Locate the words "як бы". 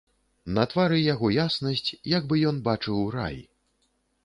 2.15-2.41